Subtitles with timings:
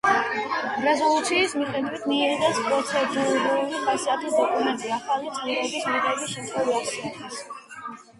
[0.83, 7.39] რეზოლუციის მიხედვით მიიღეს პროცედურული ხასიათის დოკუმენტი ახალი წევრების მიღების შემთხვევისათვის.